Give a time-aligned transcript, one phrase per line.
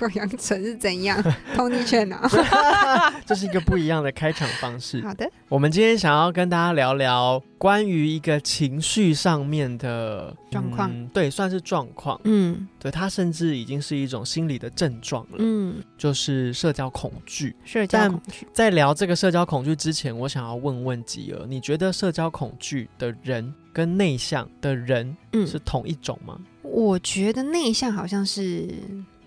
[0.00, 1.22] 幼阳城是怎样？
[1.54, 2.28] 通你圈啊！
[3.26, 5.00] 这是一个不一样的开场方式。
[5.02, 12.20] 好的，我们今天想要跟大家聊聊关于一个情绪上面的状况，对，算是状况。
[12.24, 15.36] 嗯，对，它甚至已经是一种心理的症状了。
[15.38, 17.54] 嗯，就是社交恐惧。
[17.64, 18.46] 社交恐惧。
[18.52, 26.38] 在聊这个社交恐惧之前，我想要问问吉儿，你觉得社交恐惧的人跟内向的人是同一种吗？
[26.62, 28.68] 我觉得内向好像是。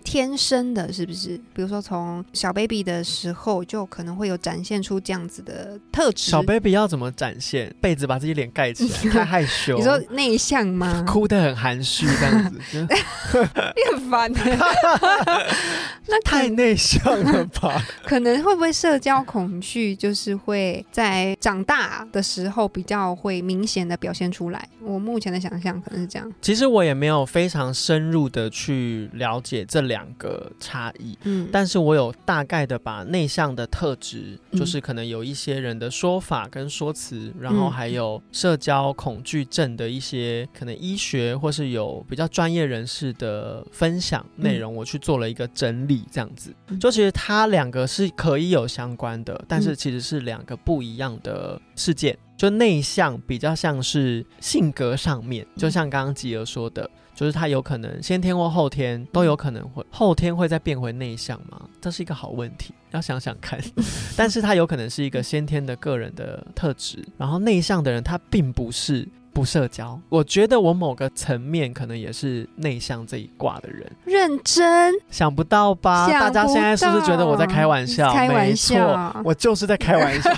[0.04, 1.36] 天生的，是不是？
[1.52, 6.30] 比如说，从小 baby 的时候就可能会有展现出这样子的特质。
[6.30, 7.74] 小 baby 要怎么展现？
[7.80, 9.76] 被子把自己脸盖起来， 太害羞。
[9.76, 11.04] 你说内向吗？
[11.06, 12.86] 哭得很含蓄，这样子。
[12.88, 14.32] 你很烦。
[16.10, 17.84] 那太内向了吧？
[18.04, 24.68] 可能会不会社交恐惧，就是会在长大的时候比较会明显的表现出来。
[24.80, 26.32] 我目前的想象可能是这样。
[26.40, 29.97] 其实我也没有非常深入的去了解这两。
[29.98, 52.16] 两个差异，嗯，但是我有大概的把内向的特质，就是可能有一些人的说法跟说辞，然后还有社交恐惧症的一些可能医学或是有比较专业人士的分享内容，我去做了一个整理，这样子，就其实它两个是可以有相关的，但是其实是两个不一样的事件。
[52.36, 56.88] 就内向比较像是性格上面，就像刚刚吉儿说的。
[57.18, 61.68] 就是他有可能先天或后天都有可能会后天会再变回内向吗？
[61.80, 63.58] 这是一个好问题，要想想看。
[64.16, 69.08] 但是他有可能是一个先天的个人的特质，然后内向的人他并不是。
[69.38, 73.88] 不社交，我觉得我某个层面可能也是内向这一挂的人。
[74.04, 76.08] 认真，想不到吧？
[76.08, 78.12] 大家现在是不是觉得我在开玩笑？
[78.12, 80.28] 开玩笑，我就是在开玩笑。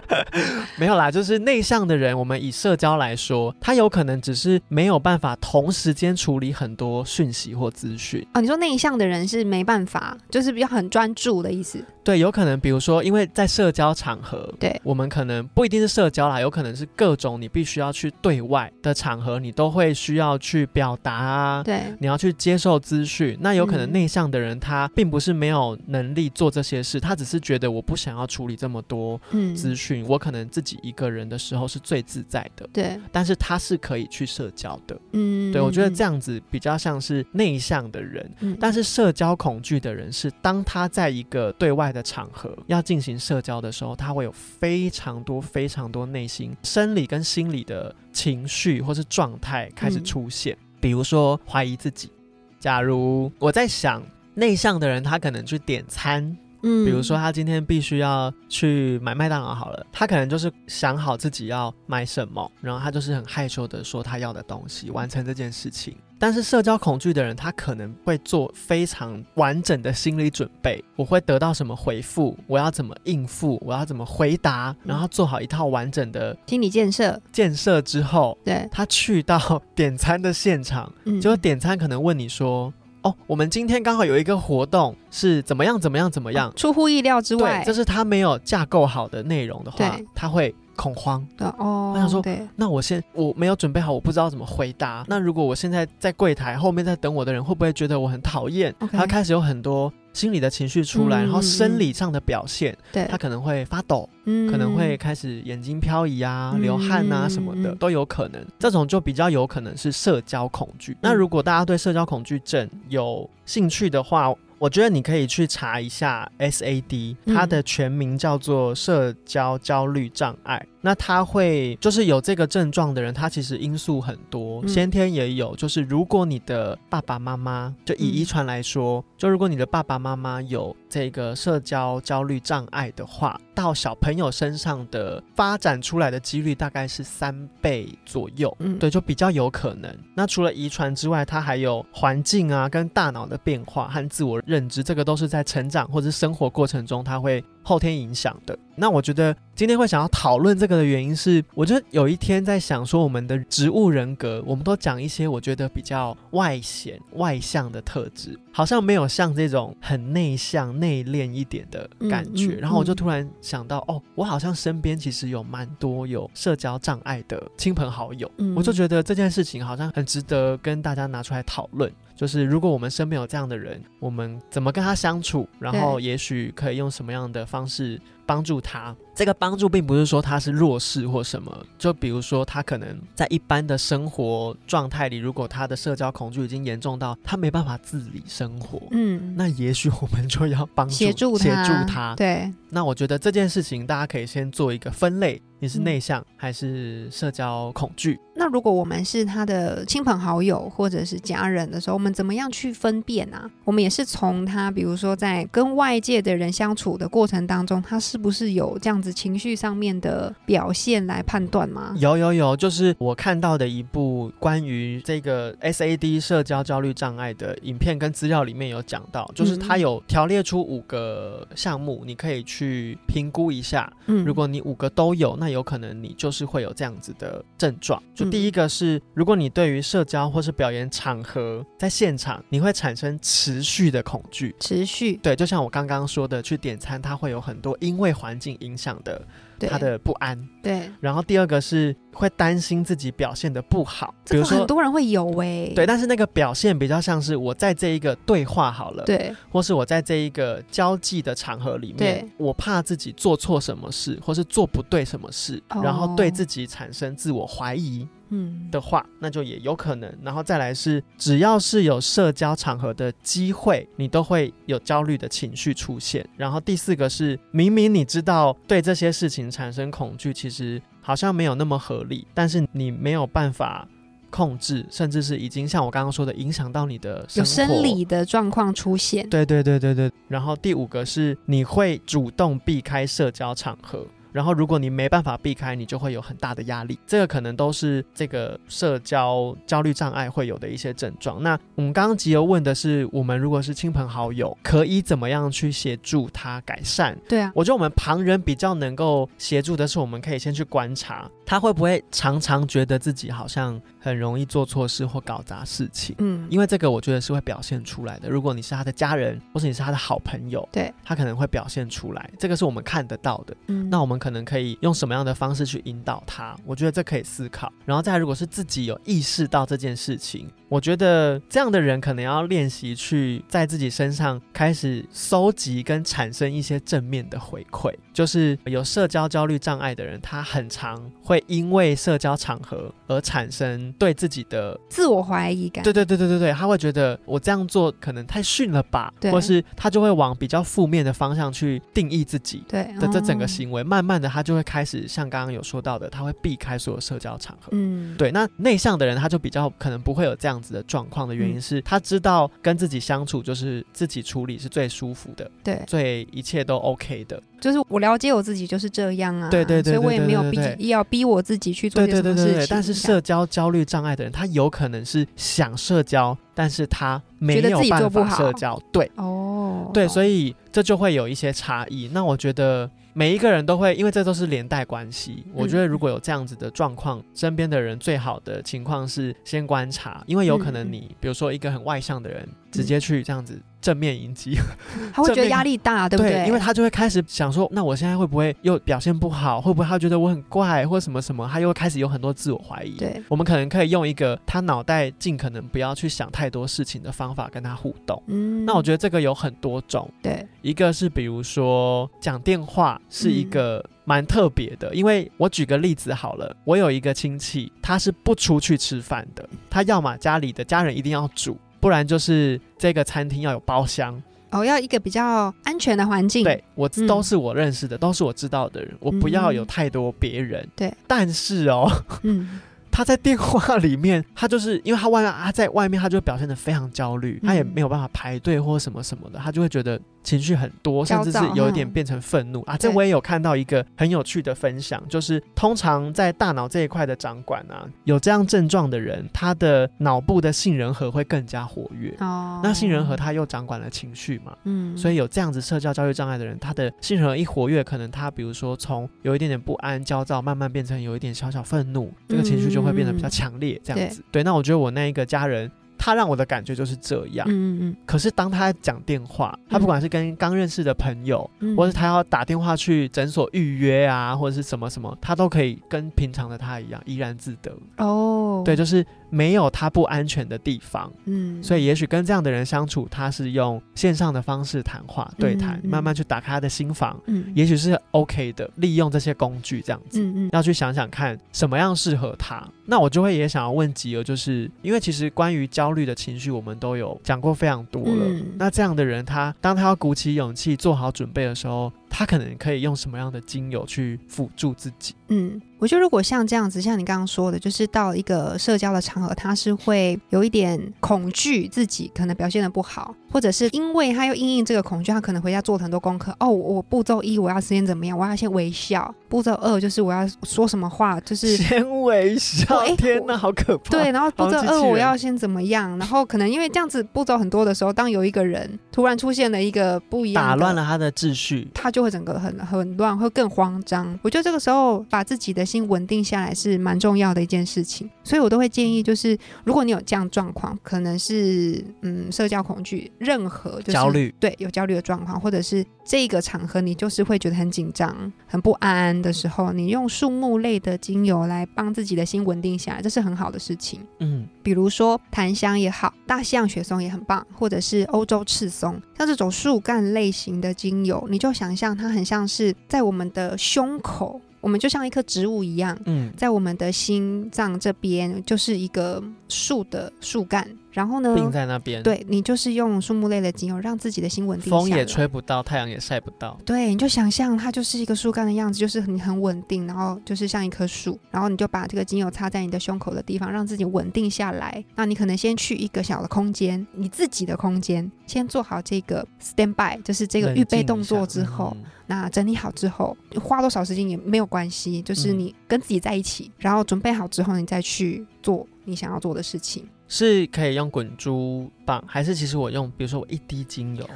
[0.80, 8.26] 没有啦，就是内向的人，我们以社交来说，他有可能只是没有办法同时间处理很多讯息或资讯。
[8.32, 11.84] 啊，你说内向的人是没办法，就是比较很专注的意思。
[12.02, 18.40] 对，有可能，比如说，因为在社交场合，对，我们可能不一定是社交啦，有可能是各种你必须要去对。
[18.40, 23.36] 外的场合，你都会需要去表达啊，对，你要去接受资讯。
[23.40, 29.20] 那有可能内向的人，他并不是没有能力做这些事，他只是觉得我不想要处理这么多
[29.54, 32.66] 资讯，我可能自己一个人的时候是最自在的。
[32.72, 34.98] 对，但是他是可以去社交的。
[35.12, 38.28] 嗯，对我觉得这样子比较像是内向的人，
[38.58, 47.94] 但是社交恐惧的人是当他在一个对外的场合要进行社交的时候，他会有非常多非常多内心生理跟心理的。
[48.12, 52.10] 情绪或是状态开始出现，比如说怀疑自己。
[52.58, 54.02] 假如我在想，
[54.34, 65.96] 内向的人他可能去点餐，嗯，比如说他今天必须要去买麦当劳好了，他可能就是想好自己要买什么，然后他就是很害羞的说他要的东西，完成这件事情。
[66.20, 70.84] 但是社交恐惧的人，他可能会做非常完整的心理准备。
[70.94, 72.36] 我会得到什么回复？
[72.46, 73.58] 我要怎么应付？
[73.64, 74.76] 我要怎么回答？
[74.84, 77.18] 然后做好一套完整的心理建设。
[77.32, 80.92] 建设之后，对他去到点餐的现场，
[81.22, 82.70] 就点餐可能问你说
[83.00, 85.80] ：“哦，我们今天刚好有一个活动，是怎么样？
[85.80, 86.10] 怎么样？
[86.10, 90.54] 怎么样？”出乎意料之外，这是他没有架构好的内容的话，他会。
[90.80, 92.22] 恐慌的哦，我想说，
[92.56, 95.04] 那我先我没有准备好，我不知道怎么回答。
[95.06, 98.74] 那如果我现在在柜台后面在等我的人，会不会觉得我很讨厌？
[98.90, 104.08] 他开始有很多心理的情绪出来，然后生理上的表现，对，他可能会发抖，
[104.50, 108.42] 可能会开始眼睛飘移啊、流汗啊什么的都有可能。
[108.58, 110.96] 这种就比较有可能是社交恐惧。
[111.02, 120.62] 那如果大家对社交恐惧症有兴趣的话，我觉得你可以去查一下 SAD，它的全名叫做社交焦虑障碍。
[120.82, 125.54] 那他会就是有这个症状的人，他其实因素很多，先天也有。
[125.56, 138.54] 就是如果你的爸爸妈妈，就以遗传来说，就如果你的爸爸妈妈有这个社交焦虑障碍的话，到小朋友身上的发展出来的几率大概是三倍左右。
[138.60, 139.94] 嗯，对，就比较有可能。
[140.14, 147.42] 那除了遗传之外，它还有环境啊，跟大脑的变化和自我认知，这个都是在成长或者生活过程中，它会。
[147.62, 162.54] 后天影响的，那我觉得今天会想要讨论这个的原因是，我觉得有一天在想说我们的植物人格，我们都讲一些我觉得比较外显、外向的特质，好像没有像这种很内向、内敛一点的感觉。
[162.54, 171.90] 嗯嗯然后我就突然想到，哦，我好像身边其实有蛮多有社交障碍的亲朋好友，嗯我就觉得这件事情好像很值得跟大家拿出来讨论。
[172.16, 177.98] 就是如果我们身边有这样的人，我们怎么跟他相处，然后也许可以用什么样的方式
[178.30, 178.94] 帮助他。
[179.12, 192.14] 这个帮助并不是说他是弱势或什么，就比如说他可能在一般的生活状态里，如果他的社交恐惧已经严重到他没办法自理生活，嗯，那也许我们就要帮助协助协，助他。
[192.14, 198.18] 对，那我觉得这件事情大家可以先做一个分类，你是嗯内向还是社交恐惧？
[198.34, 203.48] 那如果我们是他的亲朋好友或者是家人的时候，我们怎么样去分辨啊？
[203.64, 211.94] 我们也是从他，比如说在跟外界的人相处的过程当中，他是不是有这样子情绪上面的表现来判断吗？
[211.98, 223.92] 有有有，就是我看到的一部关于这个 SAD 社交焦虑障碍的影片跟资料里面有讲到，就是它嗯有条列出五个项目，你可以去评估一下。
[224.06, 228.02] 嗯如果你五个都有，那有可能你就是会有这样子的症状。
[228.14, 234.54] 就嗯第一个是，如果你对于社交或是表演场合在现场，你会产生持续的恐惧。
[234.60, 239.26] 持续对，就像我刚刚说的，去点餐，它会有很多因为环境影响的对
[239.68, 240.38] 他的不安。
[240.62, 244.66] 对，然后第二个是会担心自己表现的不好，比如说很。
[244.66, 249.34] 多人会有诶、对，但是那个表现比较像是我在这一个对话好了，，对。
[249.50, 260.12] 或是我在这一个交际的场合里面，我怕自己做错什么事，或是做不对什么事，然后对哦自己产生自我怀疑嗯的话，那就也有可能。
[260.22, 266.26] 然后再来是，只要是有社交场合的机会，你都会有焦虑的情绪出现。
[266.36, 273.86] 然后第四个是，明明你知道对这些事情产生恐惧，其实好像没有那么合理，但是你没有办法。
[274.32, 280.08] 控制，甚至是已经像我刚刚说的，影响到你的有生理的状况出现，对对对对对。
[280.28, 284.06] 然后第五个是你会主动避开社交场合。
[284.32, 286.98] 然后，如果你没办法避开，你就会有很大的压力。
[287.06, 291.42] 这个可能都是这个社交焦虑障碍会有的一些症状。
[291.42, 297.16] 那我们刚刚吉由问的是，我们如果是亲朋好友，可以怎么样去协助他改善？
[297.28, 306.14] 对啊，我觉得我们旁人比较能够协助的是，我们可以先去观察他会不会常常觉得自己好像很容易做错事或搞砸事情。
[306.18, 308.28] 嗯，因为这个我觉得是会表现出来的。
[308.28, 313.56] 如果你是他的家人，或是你是他的好朋友，对，他可能会表现出来，这个是我们看得到的。
[313.66, 316.54] 嗯那我们可能可以用什么样的方式去引导他？
[316.64, 317.72] 我觉得这可以思考。
[317.84, 327.92] 然后再如果是自己有意识到这件事情，我觉得这样的人可能要练习去在自己身上开始搜集跟产生一些正面的回馈。
[328.12, 347.68] 就是有社交焦虑障碍的人，他很常会因为社交场合而产生对自己的自我怀疑感，对对对对对对，他会觉得我这样做可能太逊了吧，或是他就会往比较负面的方向去定义自己对的这整个哦行为，慢慢的他就会开始像刚刚有说到的，他会避开所有社交场合。
[347.72, 357.42] 嗯，对，那内向的人他就比较可能不会有这样子的状况的原因嗯是，他知道跟自己相处就是自己处理是最舒服的，对，最一切都 OK 的。
[357.60, 368.80] 就是我了解我自己就是这样啊，对对对所以我也没有对对逼要逼我自己去做对对些事情，对对对，但是社交焦虑障碍的人，他有可能是想社交，但是他没有办法社交。
[368.92, 372.10] 对，哦，对，所以这就会有一些差异。
[372.12, 375.44] 那我觉得每一个人都会，因为这都是连带关系。
[375.52, 384.56] 我觉得如果有这样子的状况，身边的人最好的情况是先观察，因为有可能嗯你，比如说一个很外向的人，直接去这样子正面迎击，
[385.12, 386.46] 他会觉得压力大，对不对？
[386.46, 389.60] 因为他就会开始想说，那我现在会不会又表现不好？
[389.60, 391.48] 会不会他觉得我很怪，或什么什么？
[391.50, 392.96] 他又开始有很多自我怀疑。
[392.96, 398.22] 对，我们可能可以用一个他脑袋尽可能不要去想太多事情的方法跟他互动。
[398.26, 414.22] 嗯，那我觉得这个有很多种，对，一个是比如说讲电话是一个蛮特别的，因为我举个例子好了，我有一个亲戚，他是不出去吃饭的，他要么家里的家人一定要煮，不然就是这个餐厅要有包厢。
[414.50, 417.06] 哦，要一个比较安全的环境，对我嗯。
[417.06, 420.68] 都是我认识的，都是我知道的人，我不要有太多别人。
[420.74, 421.88] 对，但是哦，
[422.24, 422.60] 嗯，
[423.00, 432.76] 他在电话里面，他就是因为他外面他在外面，他就表现得非常焦虑，嗯他也没有办法排队或什么什么的，他就会觉得情绪很多，甚至是有一点嗯变成愤怒啊。
[432.76, 442.14] 这我也有看到一个很有趣的分享，就是通常在大脑这一块的掌管啊，有这样症状的人，他的脑部的杏仁核会更加活跃。
[442.20, 454.22] 哦，那杏仁核他又掌管了情绪嘛，嗯，所以有这样子社交焦虑障碍的人，他的杏仁核一活跃，可能他比如说从有一点点不安、焦躁，慢慢变成有一点小小愤怒，这个情绪就会变得比较强烈，这样子。
[454.30, 455.70] 对，那我觉得我那一个家人。
[456.02, 457.46] 他让我的感觉就是这样。
[457.50, 467.70] 嗯嗯可是当他讲电话，他不管是跟刚认识的朋友，嗯，或是他要打电话去诊所预约啊，或者是什么什么，他都可以跟平常的他一样怡然自得。
[467.98, 471.10] 哦，对，，就是没有他不安全的地方。
[471.24, 478.68] 嗯，所以，也许跟这样的人相处，他是用线上的方式谈话、对谈，嗯嗯慢慢去打开他的心房，嗯，也许是 OK 的。
[478.76, 480.20] 利用这些工具，这样子。
[480.20, 482.66] 嗯嗯要去想想看什么样适合他。
[482.84, 488.24] 那我就会也想要问吉儿，就是因为其实关于焦虑的情绪，我们都有讲过非常多了。
[488.26, 495.14] 嗯那这样的人他，当他要鼓起勇气做好准备的时候，他可能可以用什么样的精油去辅助自己？
[495.28, 506.34] 嗯，我觉得如果像这样子，像你刚刚说的，就是到一个社交的场合，他是会有一点恐惧自己可能表现的不好，或者是因为他又因应这个恐惧，他可能回家做了很多功课。
[506.38, 508.18] 哦，我步骤一我要先怎么样？
[508.18, 509.14] 我要先微笑。
[509.28, 513.90] 步骤二就是我要说什么话，就是先微笑哎，天哪，好可怕！
[513.90, 515.96] 对，然后步骤二我要先怎么样？
[515.98, 521.68] 然后可能因为这样子步骤很多的时候，当有一个人突然出现了一个不一样打乱了他的秩序。
[521.72, 524.18] 他就会整个很很乱，会更慌张。
[524.22, 544.00] 我觉得这个时候把自己的心稳定下来是蛮重要的一件事情，所以我都会建议，就是如果你有这样状况，可能是嗯社交恐惧，任何就是焦虑，对有焦虑的状况，或者是这个场合你就是会觉得很紧张、很不安的时候，你用树木类的精油来帮自己的心稳定下来，这是很好的事情。
[544.20, 566.58] 嗯，比如说檀香也好，大西洋雪松也很棒，或者是欧洲赤松，像这种树干类型的精油，你就想象它很像是在我们的胸口，我们就像一棵植物一样，嗯，在我们的心脏这边就是一个树的树干，然后呢，病在那边，，对你就是用树木类的精油让自己的心稳定下来，风也吹不到，太阳也晒不到。
[566.64, 574.84] 对，你就想象它就是一个树干的样子，就是你很稳定，然后就是像一棵树，然后你就把这个精油插在你的胸口的地方，让自己稳定下来。
[574.96, 589.88] 那你可能先去一个小的空间，你自己的空间，先做好这个 stand by，就是这个预备动作之后，嗯那整理好之后，花多少时间也没有关系，就是嗯你跟自己在一起，然后准备好之后，你再去做你想要做的事情。
[590.10, 594.10] 是可以用滚珠棒，还是其实我用，比如说我一滴精油，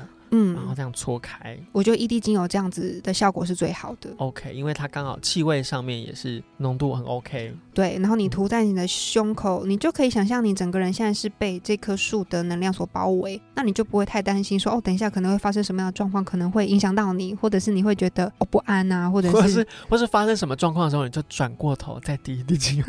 [0.55, 4.11] 然后嗯，这样搓开我觉得一滴精油这样子的效果是最好的。
[4.17, 7.55] ，OK，因为它刚好气味上面也是浓度很 OK。
[7.73, 22.85] 对，然后你嗯涂在你的胸口，你就可以想象你整个人现在是被这棵树的能量所包围，那你就不会太担心说哦，等一下可能会发生什么样的状况，可能会影响到你，或者是你会觉得哦不安啊，或者是或是发生什么状况的时候，你就转过头再滴一滴精油，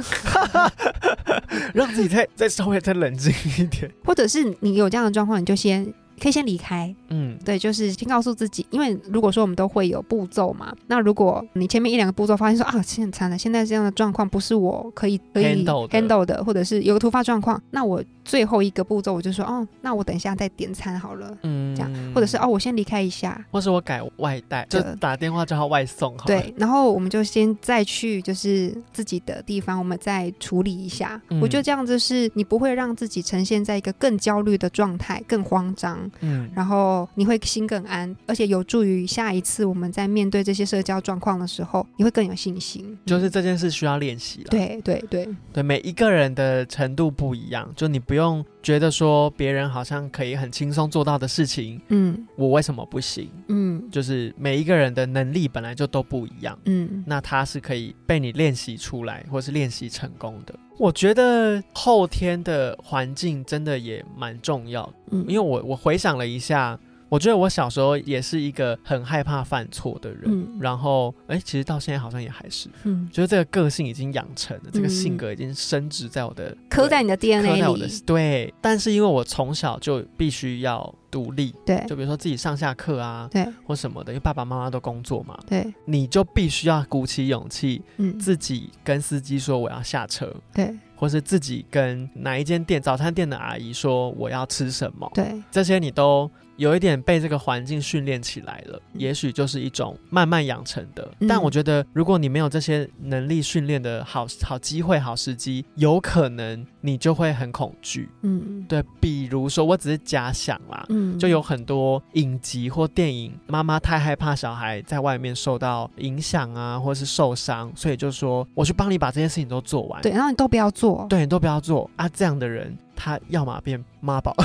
[1.74, 3.92] 让自己再再稍微再冷静一点。
[4.04, 16.26] 或者是你有这样的状况，你就先可以先离开，嗯，对，就是先告诉自己，因为如果说我们都会有步骤嘛，那如果你前面一两个步骤发现说啊，现在惨了，现在这样的状况不是我可以可以 Handle 的。
[16.26, 21.38] 的，或者是有个突发状况，那我最后一个步骤我就说哦，那我等一下再点餐好了。
[21.44, 26.28] 嗯这样或者是哦，，我先离开一下，或是我改外带，就打电话叫他外送好了。
[26.28, 31.22] 对，然后我们就先再去就是自己的地方，我们再处理一下。
[31.30, 42.98] 嗯我觉得这样子是你不会让自己呈现在一个更焦虑的状态，更慌张，嗯，然后你会心更安，而且有助于下一次我们在面对这些社交状况的时候，你会更有信心。
[43.06, 44.48] 就是这件事需要练习了。
[44.50, 53.30] 对对对，对，每一个人的程度不一样，就你不用觉得说别人好像可以很轻松做到的事情，嗯我为什么不行？
[53.50, 60.56] 嗯就是每一个人的能力本来就都不一样，嗯那他是可以被你练习出来，或是练习成功的。
[60.78, 66.78] 我觉得后天的环境真的也蛮重要的，嗯，因为我我回想了一下，
[67.10, 70.58] 我觉得我小时候也是一个很害怕犯错的人，嗯。
[70.60, 73.08] 然后哎，其实到现在好像也还是，嗯。
[73.12, 81.84] 觉得这个个性已经养成了，这个嗯性格已经深植在我的刻在你的刻在 DNA 我的里，对，但是因为我从小就必须要独立，对。
[81.88, 83.46] 就比如说自己上下课啊对。
[83.66, 88.18] 或什么的，因为爸爸妈妈都工作嘛，对，你就必须要鼓起勇气，嗯。
[88.20, 90.74] 自己跟司机说我要下车，对。
[90.98, 101.08] 或是自己跟哪一间店早餐店的阿姨说我要吃什么，对，这些你都有一点被这个环境训练起来了，嗯也许就是一种慢慢养成的。
[101.20, 108.10] 嗯但我觉得，如果你没有这些能力训练的好好机会、好时机，有可能你就会很恐惧。
[108.22, 110.86] 嗯对，比如说，我只是假想啦。
[110.90, 120.02] 嗯，就有很多影集或电影，妈妈太害怕小孩在外面受到影响啊，或是受伤，所以就说我去帮你把这些事情都做完。
[120.02, 122.08] 对，然后你都不要做，对，你都不要做啊！
[122.10, 124.36] 这样的人，他要么变妈宝，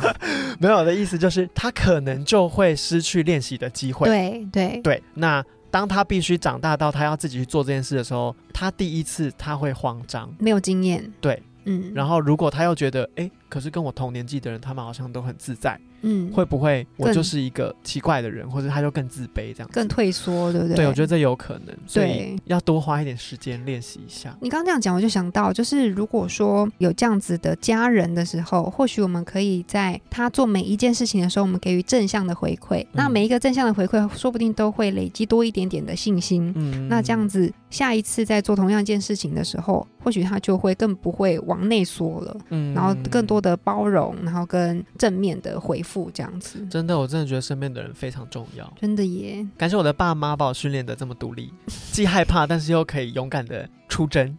[0.58, 4.08] 没有的意思就是他可能就会失去练习的机会。
[4.08, 4.80] 对对。
[4.82, 15.80] 对，那当他必须长大到他要自己去做这件事的时候，他第一次他会慌张，没有经验，对，嗯，然后如果他又觉得，哎，可是跟我同年纪的人，他们好像都很自在。
[16.02, 20.76] 嗯，会不会我就是一个奇怪的人，或者他就更自卑这样，更退缩，对不对？
[20.76, 24.36] 对，我觉得这有可能，所以要多花一点时间练习一下。
[24.40, 32.86] 你刚刚这样讲，我就想到，就是如果说有这样子的家人的时候，或许我们可以在他做每一件事情的时候，我们给予正向的回馈。
[32.92, 36.52] 那每一个正向的回馈，说不定都会累积多一点点的信心。
[36.56, 42.36] 嗯，那这样子，下一次在做同样一件事情的时候，或许他就会更不会往内缩了。
[42.50, 46.64] 嗯，然后更多的包容，然后跟正面的回复这样子。
[46.70, 48.72] 真的，我真的觉得身边的人非常重要。
[48.80, 49.44] 真的耶！
[49.56, 51.52] 感谢我的爸妈把我训练的这么独立，
[51.90, 54.36] 既害怕，但是又可以勇敢的出征，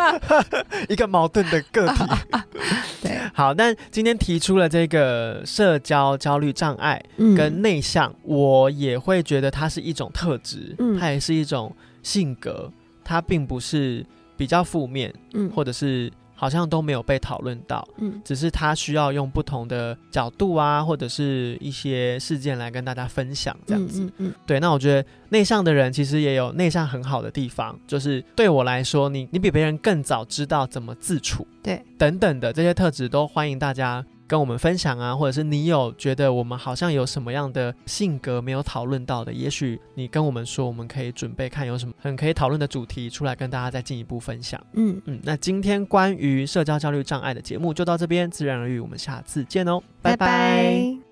[0.88, 2.04] 一个矛盾的个体。
[3.02, 7.02] 对，好，那今天提出了这个社交焦虑障碍
[7.36, 12.70] 跟内向，我也会觉得它是一种特质，它也是一种性格，
[13.04, 14.04] 它并不是
[14.36, 16.12] 比较负面，嗯，或者是。
[16.34, 24.58] 好像都没有被讨论到，嗯，只是他需要用不同的角度啊，或者是一些事件来跟大家分享这样子，嗯，对。
[24.58, 34.04] 那我觉得内向的人其实也有内向很好的地方，就是对我来说，你你比别人更早知道怎么自处，对，等等的这些特质都欢迎大家。
[34.32, 44.58] 跟我们分享啊，或者是你有觉得我们好像有什么样的性格没有讨论到的，也许你跟我们说，我们可以准备看有什么很可以讨论的主题出来跟大家再进一步分享。
[44.72, 51.11] 嗯嗯，那今天关于社交焦虑障碍的节目就到这边，自然而语，我们下次见哦，拜拜。